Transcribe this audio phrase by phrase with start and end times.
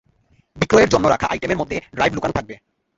[0.57, 2.55] বিক্রয়ের জন্য রাখা আইটেম এর মধ্যে ড্রাইভ লুকানো থাকবে।